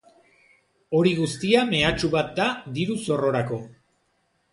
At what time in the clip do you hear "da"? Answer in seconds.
2.39-2.47